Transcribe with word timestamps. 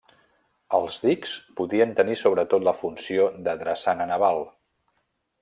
Els 0.77 0.95
dics 1.03 1.33
podien 1.61 1.93
tenir 1.99 2.15
sobretot 2.21 2.67
la 2.69 2.75
funció 2.81 3.29
de 3.49 3.55
drassana 3.61 4.09
naval. 4.15 4.43